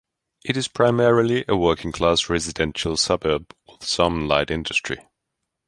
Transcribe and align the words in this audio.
It 0.43 0.57
is 0.57 0.67
primarily 0.67 1.45
a 1.47 1.55
working 1.55 1.91
class 1.91 2.27
residential 2.27 2.97
suburb 2.97 3.53
with 3.67 3.83
some 3.83 4.27
light 4.27 4.49
industry. 4.49 4.97